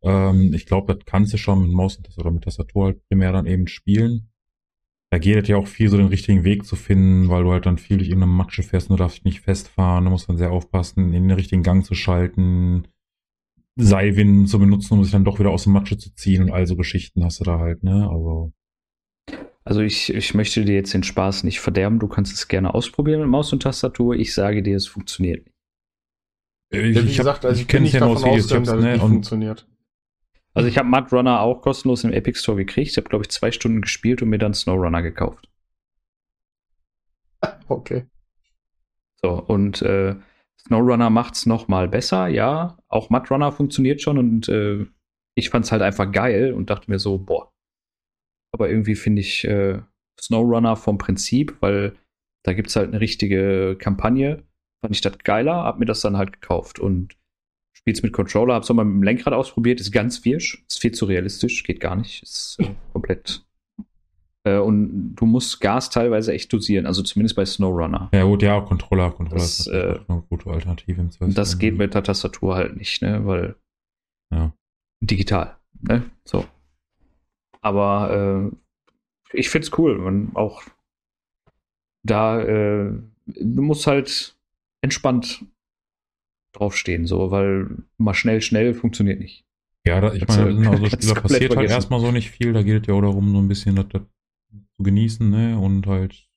[0.03, 3.07] Ähm, ich glaube, das kannst du schon mit Maus und Tastatur oder mit Tastatur halt
[3.07, 4.29] primär dann eben spielen.
[5.09, 7.65] Da geht es ja auch viel so den richtigen Weg zu finden, weil du halt
[7.65, 10.03] dann viel durch irgendeine Matsche fährst und du darfst nicht festfahren.
[10.03, 12.87] Du musst dann sehr aufpassen, in den richtigen Gang zu schalten,
[13.77, 16.67] Seilwinden zu benutzen, um sich dann doch wieder aus der Matsche zu ziehen und all
[16.67, 18.09] so Geschichten hast du da halt, ne?
[18.09, 18.51] Also,
[19.63, 21.99] Also ich, ich möchte dir jetzt den Spaß nicht verderben.
[21.99, 24.15] Du kannst es gerne ausprobieren mit Maus und Tastatur.
[24.15, 25.56] Ich sage dir, es funktioniert nicht.
[26.69, 28.51] Ich, Ja, wie ich, gesagt, hab, also ich kenne es nicht ja nur aus Videos,
[28.51, 28.93] es ne?
[28.93, 29.67] nicht Und funktioniert.
[30.53, 32.91] Also ich habe Mud Runner auch kostenlos im Epic Store gekriegt.
[32.91, 35.49] Ich habe, glaube ich, zwei Stunden gespielt und mir dann Snowrunner gekauft.
[37.69, 38.07] Okay.
[39.21, 40.15] So, und äh,
[40.59, 42.77] Snowrunner macht's noch mal besser, ja.
[42.87, 44.85] Auch Mudrunner funktioniert schon und äh,
[45.35, 47.51] ich fand's halt einfach geil und dachte mir so, boah.
[48.51, 49.81] Aber irgendwie finde ich äh,
[50.19, 51.95] Snowrunner vom Prinzip, weil
[52.43, 54.46] da gibt's halt eine richtige Kampagne,
[54.81, 57.15] fand ich das geiler, hab mir das dann halt gekauft und
[57.73, 60.91] spiel's mit Controller, hab's auch mal mit dem Lenkrad ausprobiert, ist ganz wirsch, ist viel
[60.91, 63.45] zu realistisch, geht gar nicht, ist äh, komplett.
[64.43, 68.09] Äh, und du musst Gas teilweise echt dosieren, also zumindest bei Snowrunner.
[68.13, 71.33] Ja, gut, ja, Controller, Controller Das, ist äh, eine gute Alternative im Zweifel.
[71.33, 73.25] Das geht mit der Tastatur halt nicht, ne?
[73.25, 73.55] Weil
[74.33, 74.53] Ja.
[75.01, 76.03] digital, ne?
[76.25, 76.45] So.
[77.61, 80.63] Aber äh, ich find's cool, man auch
[82.03, 82.91] da, äh,
[83.25, 84.36] du musst halt
[84.81, 85.43] entspannt
[86.53, 89.45] draufstehen, so, weil mal schnell, schnell funktioniert nicht.
[89.85, 91.73] Ja, da, ich meine, da also komplett passiert halt vergessen.
[91.75, 92.53] erstmal so nicht viel.
[92.53, 94.01] Da geht es ja auch darum, so ein bisschen das, das
[94.77, 95.57] zu genießen, ne?
[95.59, 96.27] Und halt,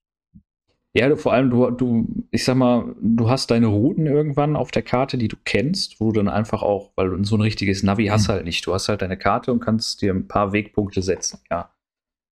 [0.93, 4.71] Ja, du, vor allem, du, du, ich sag mal, du hast deine Routen irgendwann auf
[4.73, 7.83] der Karte, die du kennst, wo du dann einfach auch, weil du so ein richtiges
[7.83, 8.33] Navi hast Mhm.
[8.33, 8.67] halt nicht.
[8.67, 11.73] Du hast halt deine Karte und kannst dir ein paar Wegpunkte setzen, ja.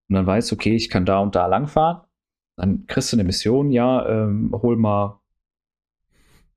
[0.08, 2.02] Und dann weißt du, okay, ich kann da und da langfahren.
[2.56, 5.20] Dann kriegst du eine Mission, ja, ähm, hol mal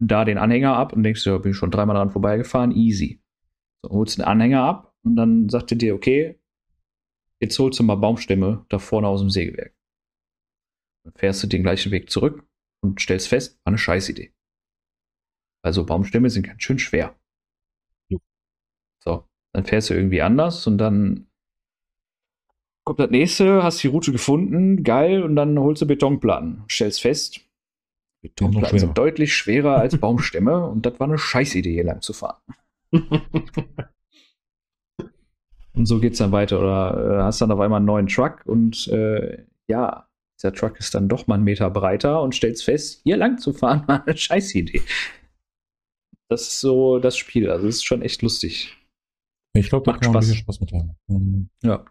[0.02, 3.22] da den Anhänger ab und denkst du, ja, bin ich schon dreimal dran vorbeigefahren, easy.
[3.84, 6.40] So, holst den Anhänger ab und dann sagt er dir, okay,
[7.40, 9.76] jetzt holst du mal Baumstämme da vorne aus dem Sägewerk.
[11.04, 12.48] Dann fährst du den gleichen Weg zurück
[12.84, 14.34] und stellst fest, war eine Scheißidee.
[15.64, 17.16] Also Baumstämme sind ganz schön schwer.
[18.10, 18.20] Jo.
[19.04, 21.28] So, dann fährst du irgendwie anders und dann
[22.84, 26.64] kommt das nächste, hast die Route gefunden, geil, und dann holst du Betonplatten.
[26.70, 27.42] Stellst fest,
[28.22, 28.80] Betonplatten schwerer.
[28.80, 32.42] sind deutlich schwerer als Baumstämme und das war eine Scheißidee, hier lang zu fahren.
[35.74, 36.60] Und so geht's dann weiter.
[36.60, 40.08] Oder äh, hast dann auf einmal einen neuen Truck und äh, ja,
[40.38, 43.54] dieser Truck ist dann doch mal einen Meter breiter und stellst fest, hier lang zu
[43.54, 44.82] fahren war eine Scheißidee.
[46.30, 47.50] Das ist so das Spiel.
[47.50, 48.78] Also, es ist schon echt lustig.
[49.54, 50.36] Ich glaube, da Macht kann man Spaß.
[50.36, 51.50] Spaß mit haben.
[51.62, 51.86] Ja.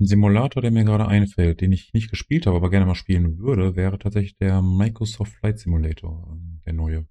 [0.00, 3.38] Ein Simulator, der mir gerade einfällt, den ich nicht gespielt habe, aber gerne mal spielen
[3.38, 7.06] würde, wäre tatsächlich der Microsoft Flight Simulator, ähm, der neue.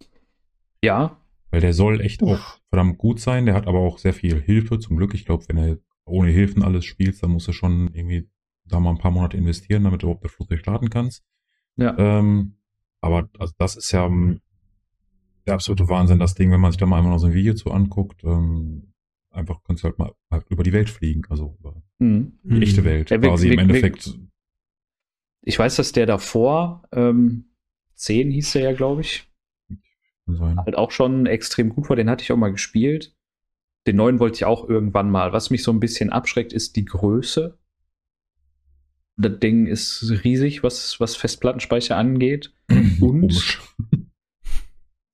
[0.84, 1.18] Ja,
[1.52, 2.32] Weil der soll echt Uff.
[2.32, 3.46] auch verdammt gut sein.
[3.46, 4.80] Der hat aber auch sehr viel Hilfe.
[4.80, 8.28] Zum Glück, ich glaube, wenn er ohne Hilfen alles spielst, dann musst du schon irgendwie
[8.66, 11.24] da mal ein paar Monate investieren, damit du überhaupt das Flugzeug starten kannst.
[11.76, 11.96] ja.
[11.98, 12.56] Ähm,
[13.02, 14.42] aber also das ist ja ähm,
[15.46, 17.54] der absolute Wahnsinn, das Ding, wenn man sich da mal einmal noch so ein Video
[17.54, 18.24] zu anguckt.
[18.24, 18.94] Ähm,
[19.32, 22.40] einfach kannst du halt mal halt über die Welt fliegen, also über Mhm.
[22.44, 23.10] die echte Welt.
[23.10, 24.18] Ja, wir- quasi wir- im Endeffekt.
[25.42, 27.46] Ich weiß, dass der davor, ähm,
[27.96, 29.28] 10 hieß der ja, glaube ich,
[30.26, 30.58] sein.
[30.58, 31.96] halt auch schon extrem gut war.
[31.96, 33.16] Den hatte ich auch mal gespielt.
[33.88, 35.32] Den neuen wollte ich auch irgendwann mal.
[35.34, 37.58] Was mich so ein bisschen abschreckt, ist die Größe.
[39.18, 42.54] Das Ding ist riesig, was, was Festplattenspeicher angeht.
[42.70, 43.62] Und- Komisch.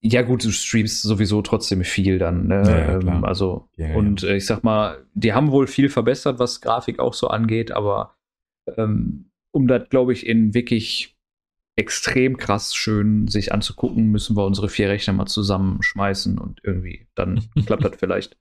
[0.08, 2.46] Ja, gut, du streamst sowieso trotzdem viel dann.
[2.46, 2.62] Ne?
[2.64, 3.00] Ja, ja.
[3.00, 3.96] Ähm, also, ja.
[3.96, 7.72] und äh, ich sag mal, die haben wohl viel verbessert, was Grafik auch so angeht,
[7.72, 8.16] aber
[8.78, 11.16] ähm, um das, glaube ich, in wirklich
[11.76, 17.42] extrem krass schön sich anzugucken, müssen wir unsere vier Rechner mal zusammenschmeißen und irgendwie dann
[17.66, 18.38] klappt das vielleicht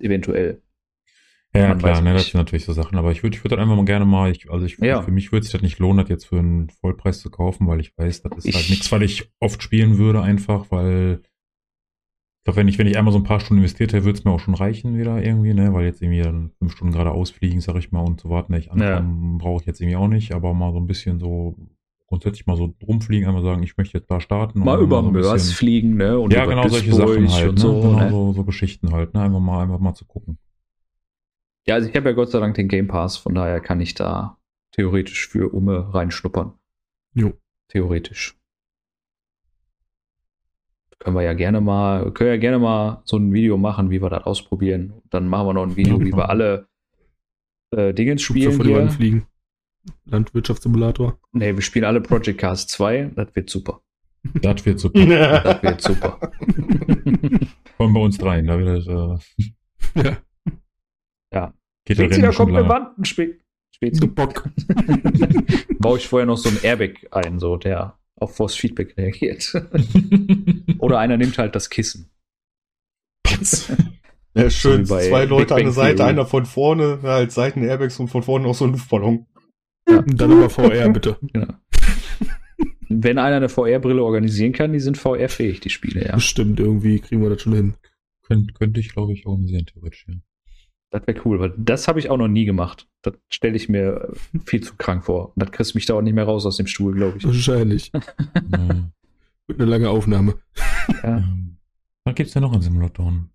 [0.00, 0.60] eventuell.
[1.54, 2.96] Ja, klar, ne, das sind natürlich so Sachen.
[2.96, 5.02] Aber ich würde ich würd das einfach mal gerne mal, ich, also ich, Ja.
[5.02, 7.80] für mich würde sich das nicht lohnen, das jetzt für einen Vollpreis zu kaufen, weil
[7.80, 11.22] ich weiß, das ist Ich- halt nichts, weil ich oft spielen würde einfach, weil
[12.38, 14.24] ich glaube, wenn ich, wenn ich einmal so ein paar Stunden investiert hätte, würde es
[14.24, 17.60] mir auch schon reichen wieder irgendwie, ne, weil jetzt irgendwie dann fünf Stunden gerade ausfliegen,
[17.60, 20.32] sag ich mal, und zu warten, dass ich ankomme, brauche ich jetzt irgendwie auch nicht,
[20.32, 21.56] aber mal so ein bisschen so
[22.06, 24.60] grundsätzlich mal so rumfliegen, einmal sagen, ich möchte jetzt da starten.
[24.60, 26.18] Mal über so Mörs fliegen, ne?
[26.18, 27.60] Und ja, genau, solche Sachen halt, und ne?
[27.60, 27.80] so.
[27.80, 28.10] genau, ne?
[28.10, 29.20] so, so Geschichten halt, ne?
[29.22, 30.38] Einfach mal, einfach mal zu gucken.
[31.66, 33.94] Ja, also ich habe ja Gott sei Dank den Game Pass, von daher kann ich
[33.94, 34.38] da
[34.72, 36.52] theoretisch für Umme reinschnuppern.
[37.14, 37.32] Jo.
[37.68, 38.36] Theoretisch.
[40.98, 44.10] Können wir ja gerne mal, können ja gerne mal so ein Video machen, wie wir
[44.10, 44.94] das ausprobieren.
[45.10, 46.28] Dann machen wir noch ein Video, Ja, wie wir klar.
[46.30, 46.68] alle
[47.70, 48.88] äh, Dingens spielen vor hier.
[48.90, 49.26] fliegen.
[50.04, 51.18] Landwirtschaftssimulator.
[51.32, 53.12] Nee, wir spielen alle Project Cars 2.
[53.16, 53.80] Das wird super.
[54.42, 55.00] Das wird super.
[55.42, 56.18] Das wird super.
[57.76, 59.20] Vor allem bei uns dreien, da wird das,
[59.96, 60.18] äh, Ja.
[61.98, 62.08] Ja.
[62.08, 62.68] da kommt eine lange.
[62.96, 63.08] Wand.
[63.08, 63.38] Spe
[63.74, 64.00] Spezi.
[64.00, 64.48] Du Bock.
[65.78, 69.52] Baue ich vorher noch so ein Airbag ein, so, der auf Force Feedback reagiert.
[70.78, 72.10] Oder einer nimmt halt das Kissen.
[74.32, 74.84] Ja, schön.
[74.86, 78.22] So Zwei Big Leute an der Seite, einer von vorne, na, halt Seiten-Airbags und von
[78.22, 79.26] vorne noch so ein Luftballon.
[79.86, 81.16] Und dann aber VR, bitte.
[81.32, 81.52] Genau.
[82.88, 86.14] Wenn einer eine VR-Brille organisieren kann, die sind VR-fähig, die Spiele, ja.
[86.14, 87.74] Bestimmt, irgendwie kriegen wir das schon hin.
[88.22, 90.06] Könnt, könnte ich, glaube ich, organisieren, theoretisch.
[90.08, 90.14] Ja.
[90.90, 92.88] Das wäre cool, weil das habe ich auch noch nie gemacht.
[93.02, 94.12] Das stelle ich mir
[94.44, 95.28] viel zu krank vor.
[95.28, 97.24] Und das kriegst du mich da auch nicht mehr raus aus dem Stuhl, glaube ich.
[97.24, 97.92] Wahrscheinlich.
[97.94, 98.00] äh,
[99.46, 100.34] Wird eine lange Aufnahme.
[101.02, 101.18] Ja.
[101.18, 101.56] ähm,
[102.04, 103.30] was gibt's denn noch an Simulatoren?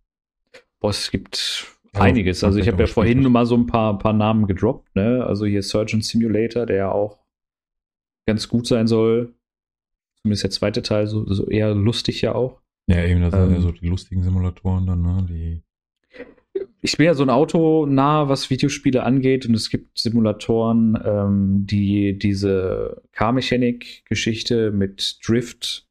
[0.80, 2.44] Boah, es gibt Ja, einiges.
[2.44, 3.34] Also ich habe ja vorhin ausschließlich.
[3.34, 4.94] mal so ein paar, paar Namen gedroppt.
[4.96, 5.24] Ne?
[5.26, 7.20] Also hier Surgeon Simulator, der ja auch
[8.28, 9.34] ganz gut sein soll.
[10.22, 12.60] Zumindest der zweite Teil, so, so eher lustig ja auch.
[12.88, 13.54] Ja, eben, das sind Ähm.
[13.56, 15.26] ja so die lustigen Simulatoren dann, ne?
[15.30, 15.62] Die,
[16.86, 21.65] Ich bin ja so ein Auto nah, was Videospiele angeht, und es gibt Simulatoren, ähm,
[21.65, 25.88] die diese Car-Mechanik-Geschichte mit Drift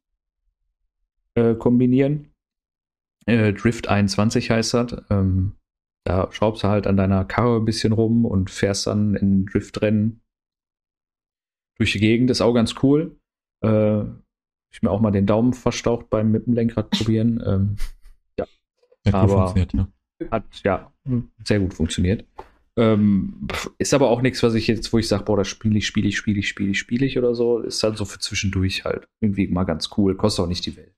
[1.33, 2.31] äh, kombinieren.
[3.25, 5.03] Äh, Drift 21 heißt das.
[5.09, 5.57] Ähm,
[6.05, 10.21] da schraubst du halt an deiner Karre ein bisschen rum und fährst dann in Driftrennen
[11.77, 12.29] durch die Gegend.
[12.29, 13.19] Ist auch ganz cool.
[13.65, 14.03] Äh,
[14.71, 17.43] ich mir auch mal den Daumen verstaucht beim mit dem Lenkrad probieren.
[17.45, 17.75] Ähm,
[18.39, 18.45] ja,
[19.11, 19.89] Aber- funktioniert, ja.
[20.31, 20.91] Hat ja
[21.43, 22.25] sehr gut funktioniert.
[22.77, 23.47] Ähm,
[23.77, 26.09] ist aber auch nichts, was ich jetzt, wo ich sage, boah, das spiele ich, spiele
[26.09, 27.59] ich, spiele ich, spiele ich, spiele ich oder so.
[27.59, 30.15] Ist halt so für zwischendurch halt irgendwie mal ganz cool.
[30.15, 30.93] Kostet auch nicht die Welt.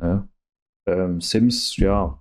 [0.00, 0.28] Ne?
[0.86, 2.18] Ähm, Sims, ja.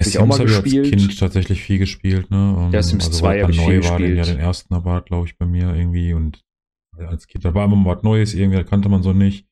[0.00, 1.08] Hab ich auch mal Sims hab ich als gespielt.
[1.08, 2.54] Kind tatsächlich viel gespielt, ne?
[2.54, 4.38] Und, Ja, Sims 2 weil hab es ich dann viel neu war, den, ja, gespielt.
[4.38, 6.40] den ersten aber, glaube ich, bei mir irgendwie und
[6.96, 9.47] als Kind, da war immer was Neues, irgendwie, das kannte man so nicht.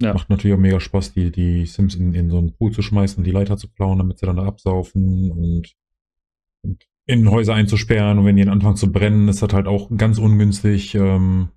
[0.00, 0.14] Ja.
[0.14, 3.18] Macht natürlich auch mega Spaß, die, die Sims in, in so einen Pool zu schmeißen
[3.18, 5.74] und die Leiter zu klauen, damit sie dann da absaufen und,
[6.62, 10.18] und in Häuser einzusperren und wenn die anfangen zu brennen, ist das halt auch ganz
[10.18, 10.94] ungünstig.
[10.94, 11.50] Ähm,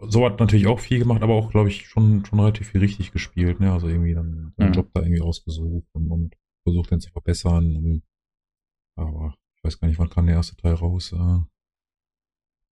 [0.00, 3.12] so hat natürlich auch viel gemacht, aber auch, glaube ich, schon, schon relativ viel richtig
[3.12, 3.72] gespielt, ne?
[3.72, 4.74] Also irgendwie dann seinen Mhm.
[4.74, 7.76] Job da irgendwie ausgesucht und, und versucht den zu verbessern.
[7.76, 8.02] Und,
[8.96, 11.12] aber ich weiß gar nicht, wann kam der erste Teil raus.
[11.12, 11.40] Äh,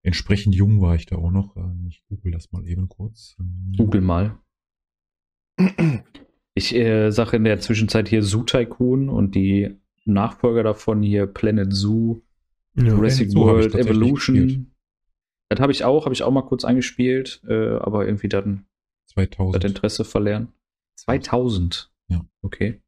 [0.04, 1.56] entsprechend jung war ich da auch noch.
[1.56, 3.36] Äh, ich google das mal eben kurz.
[3.76, 4.38] Google mal.
[6.54, 11.72] Ich äh, sage in der Zwischenzeit hier Zoo Tycoon und die Nachfolger davon hier Planet
[11.72, 12.22] Zoo
[12.74, 12.84] Ja.
[12.84, 14.36] Jurassic Zoo World Evolution.
[14.36, 14.66] gespielt.
[15.48, 18.66] Das habe ich auch, habe ich auch mal kurz angespielt, äh, aber irgendwie dann
[19.04, 19.64] das 2000.
[19.64, 20.48] Interesse verlernen.
[20.96, 21.90] 2000.
[22.08, 22.24] Ja.
[22.42, 22.80] Okay.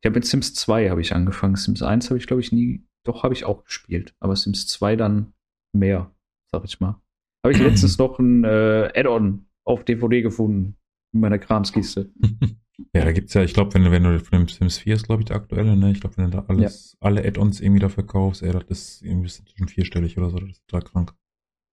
[0.00, 1.56] Ich habe mit Sims 2 habe ich angefangen.
[1.56, 2.84] Sims 1 habe ich, glaube ich, nie.
[3.04, 4.14] Doch, habe ich auch gespielt.
[4.20, 5.32] Aber Sims 2 dann
[5.72, 6.10] mehr,
[6.50, 7.00] sag ich mal.
[7.44, 10.76] Habe ich letztens noch ein äh, Add-on auf DVD gefunden
[11.16, 12.10] in meiner Kramskiste.
[12.94, 15.06] Ja, da gibt's ja, ich glaube, wenn, du- wenn du von dem Sims 4 ist,
[15.06, 15.92] glaube ich, der aktuelle, ne?
[15.92, 19.28] Ich glaube, wenn du da alles, alle Add-ons irgendwie da verkaufst, ey, das ist irgendwie
[19.30, 21.14] zwischen vierstellig oder so, das ist total krank.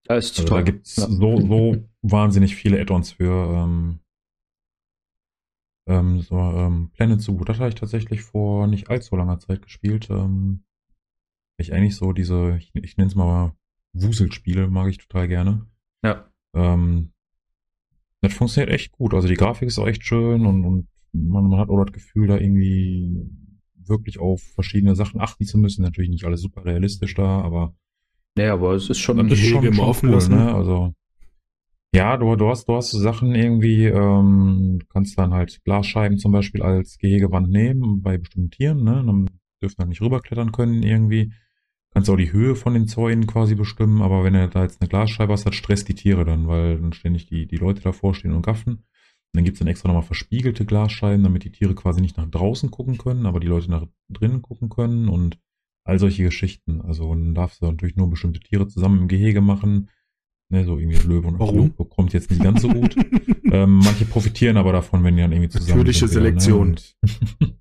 [0.06, 0.64] Das ist Also da teuer.
[0.64, 1.08] gibt's Ja.
[1.10, 4.00] so, so wahnsinnig viele Add-ons für ähm,
[5.88, 7.44] ähm, so, ähm, Planet Zoo.
[7.44, 10.10] Das habe ich tatsächlich vor nicht allzu langer Zeit gespielt.
[10.10, 10.64] Ähm,
[11.58, 13.54] ich eigentlich so diese, ich, ich nenne es mal
[13.94, 15.68] Wuselspiele, mag ich total gerne.
[16.04, 16.30] Ja.
[16.56, 17.12] Ähm,
[18.24, 19.14] das funktioniert echt gut.
[19.14, 22.28] Also die Grafik ist auch echt schön und, und man, man hat auch das Gefühl,
[22.28, 23.16] da irgendwie
[23.86, 25.84] wirklich auf verschiedene Sachen achten zu müssen.
[25.84, 27.76] Natürlich nicht alles super realistisch da, aber
[28.38, 29.18] Ja, aber es ist schon.
[29.18, 30.36] Gehege schon, immer schon offen cool, lassen.
[30.36, 30.56] ne?
[30.56, 30.94] Also
[31.94, 36.18] ja, du, du hast du hast so Sachen irgendwie, ähm, du kannst dann halt Glasscheiben
[36.18, 39.04] zum Beispiel als Gehegewand nehmen bei bestimmten Tieren, ne?
[39.06, 39.30] Dann
[39.62, 41.34] dürfen halt nicht rüberklettern können irgendwie.
[41.94, 44.90] Kannst auch die Höhe von den Zäunen quasi bestimmen, aber wenn du da jetzt eine
[44.90, 48.34] Glasscheibe hast, das stresst die Tiere dann, weil dann ständig die, die Leute davor stehen
[48.34, 48.78] und gaffen.
[48.78, 52.72] Und dann gibt's dann extra nochmal verspiegelte Glasscheiben, damit die Tiere quasi nicht nach draußen
[52.72, 55.38] gucken können, aber die Leute nach drinnen gucken können und
[55.84, 56.82] all solche Geschichten.
[56.82, 59.90] Also dann darfst du natürlich nur bestimmte Tiere zusammen im Gehege machen.
[60.50, 61.76] Ne, so irgendwie Löwe und Warum?
[61.76, 62.96] Kommt jetzt nicht ganz so gut.
[63.52, 66.76] ähm, manche profitieren aber davon, wenn die dann irgendwie zusammen Natürliche sind wieder, Selektion.
[67.40, 67.53] Ne?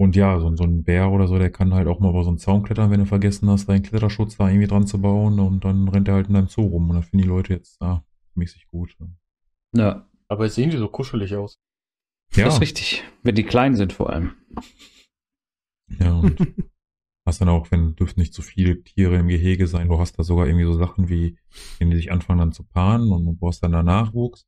[0.00, 2.30] Und, ja, so, so ein Bär oder so, der kann halt auch mal über so
[2.30, 5.62] einen Zaun klettern, wenn du vergessen hast, deinen Kletterschutz da irgendwie dran zu bauen und
[5.62, 8.02] dann rennt er halt in deinem Zoo rum und dann finden die Leute jetzt ah,
[8.34, 8.96] mäßig gut.
[9.76, 11.60] Ja, Aber sehen die so kuschelig aus.
[12.32, 13.04] Ja, das ist richtig.
[13.22, 14.32] Wenn die klein sind vor allem.
[15.98, 16.38] ja und
[17.26, 20.22] hast dann auch, wenn dürfen nicht zu viele Tiere im Gehege sein, du hast da
[20.22, 21.36] sogar irgendwie so Sachen wie,
[21.78, 24.46] wenn die sich anfangen dann zu paaren und du brauchst dann da Nachwuchs.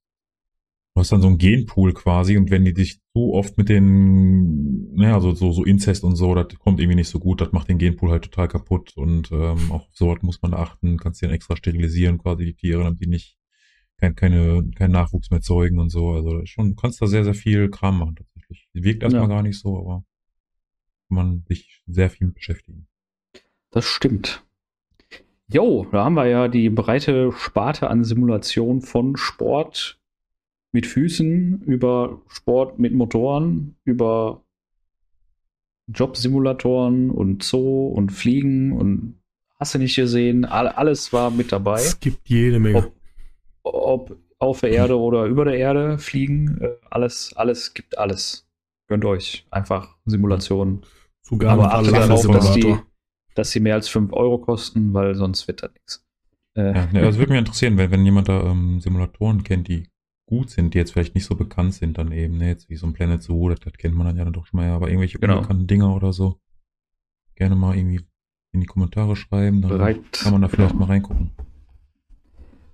[0.94, 4.92] Du hast dann so einen Genpool quasi und wenn die dich zu oft mit den,
[4.94, 7.68] naja, so, so, so Inzest und so, das kommt irgendwie nicht so gut, das macht
[7.68, 11.26] den Genpool halt total kaputt und ähm, auch auf sowas muss man achten, kannst die
[11.26, 13.38] dann extra sterilisieren, quasi die Tiere, damit die nicht
[13.96, 16.11] kein, keine, keinen Nachwuchs mehr zeugen und so.
[16.11, 18.68] Also schon, du kannst da sehr, sehr viel Kram machen tatsächlich.
[18.74, 19.28] Wirkt erstmal Ja.
[19.28, 20.05] gar nicht so, aber
[21.09, 22.87] kann man sich sehr viel mit beschäftigen.
[23.70, 24.44] Das stimmt.
[25.48, 29.98] Jo, da haben wir ja die breite Sparte an Simulation von Sport
[30.72, 34.42] mit Füßen über Sport mit Motoren, über
[35.88, 39.18] Jobsimulatoren und Zoo und Fliegen und
[39.58, 41.80] hast du nicht gesehen, all, alles war mit dabei.
[41.80, 42.90] Es gibt jede Menge.
[43.62, 48.48] Ob, ob auf der Erde oder über der Erde fliegen, äh, alles, alles gibt alles.
[48.88, 50.82] Gönnt euch einfach Simulationen.
[51.20, 52.76] Sogar Aber achtet darauf, dass die,
[53.35, 56.04] dass sie mehr als 5 Euro kosten, weil sonst wird das nichts.
[56.56, 59.88] Äh, Ja, also würde mich interessieren, wenn, wenn jemand da ähm, Simulatoren kennt, die
[60.33, 62.87] gut sind, die jetzt vielleicht nicht so bekannt sind, dann eben, ne, jetzt wie so
[62.87, 64.88] ein Planet Zoo, das, das kennt man dann ja dann doch schon mal, ja, aber
[64.88, 65.37] irgendwelche Genau.
[65.37, 66.38] unbekannten Dinger oder so,
[67.37, 68.01] gerne mal irgendwie
[68.53, 69.99] in die Kommentare schreiben, dann bereit.
[70.12, 71.31] kann man da vielleicht mal reingucken.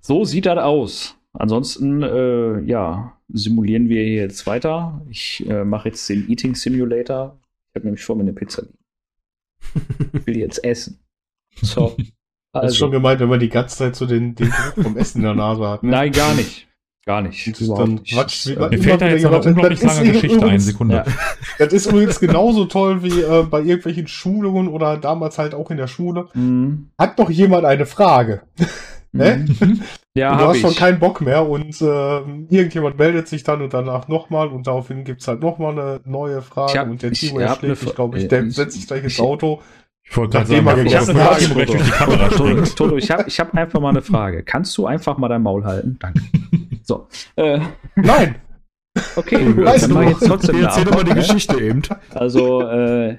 [0.00, 1.16] So sieht das aus.
[1.32, 5.04] Ansonsten, äh, ja, simulieren wir hier jetzt weiter.
[5.10, 7.38] Ich äh, mache jetzt den Eating Simulator.
[7.70, 8.78] Ich habe nämlich vor mir eine Pizza liegen.
[10.14, 11.00] Ich will jetzt essen.
[11.60, 11.96] So.
[12.52, 14.96] Das ist schon Also, gemeint, wenn man die ganze Zeit so den, den Geruch vom
[14.96, 15.82] Essen in der Nase hat.
[15.82, 15.90] Ne?
[15.90, 16.67] nein, gar nicht.
[17.08, 17.46] Gar nicht.
[17.46, 18.14] Und Überhaupt dann nicht.
[18.18, 20.94] Das, Mir äh, fällt da jetzt jemand- unglaublich das ist lange Geschichte ein, übrigens- Sekunde.
[20.94, 21.04] Ja.
[21.58, 25.78] Das ist übrigens genauso toll wie äh, bei irgendwelchen Schulungen oder damals halt auch in
[25.78, 26.26] der Schule.
[26.34, 26.90] Mhm.
[26.98, 28.42] Hat doch jemand eine Frage?
[29.12, 29.46] Ne?
[29.58, 29.80] Mhm.
[30.14, 30.60] Ja, und du hast ich.
[30.62, 32.18] schon keinen Bock mehr und äh,
[32.50, 36.72] irgendjemand meldet sich dann und danach nochmal und daraufhin gibt's halt nochmal eine neue Frage
[36.72, 38.74] Ich hab- und der ich Timo hab schlägt eine sich, glaube ich, der ich- setzt
[38.76, 39.62] sich gleich ins ich- Auto.
[40.10, 41.20] Ich wollte gerade sagen, ich habe eine.
[41.20, 44.42] Frage, Toto, ich habe ich hab einfach mal eine Frage.
[44.42, 45.96] Kannst du einfach mal dein Maul halten?
[46.00, 46.20] Danke.
[46.88, 47.06] So.
[47.36, 47.60] Äh,
[47.96, 48.36] Nein!
[49.14, 49.56] okay, gut.
[49.66, 51.16] Weißt Dann jetzt trotzdem Erzähl mal die ne?
[51.16, 51.82] Geschichte eben.
[52.14, 53.18] Also, äh,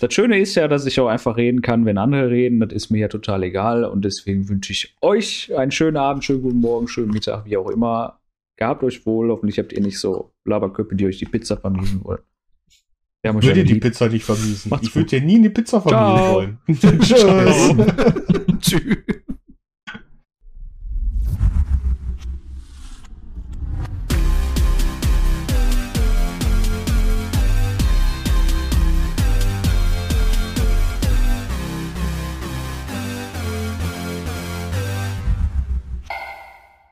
[0.00, 2.60] das Schöne ist ja, dass ich auch einfach reden kann, wenn andere reden.
[2.60, 3.84] Das ist mir ja total egal.
[3.84, 7.68] Und deswegen wünsche ich euch einen schönen Abend, schönen guten Morgen, schönen Mittag, wie auch
[7.68, 8.20] immer.
[8.56, 9.30] Gehabt euch wohl.
[9.30, 12.22] Hoffentlich habt ihr nicht so Laberköpfe, die euch die Pizza vermiesen wollen.
[13.22, 13.82] Ich würde dir die lieb.
[13.82, 14.70] Pizza nicht vermiesen.
[14.70, 16.58] Macht's Ich würde dir nie eine Pizza vermiesen wollen.
[17.02, 18.56] Ciao.
[18.60, 18.96] Tschüss.